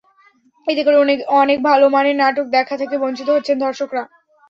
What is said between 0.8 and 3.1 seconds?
করে অনেক ভালো মানের নাটক দেখা থেকে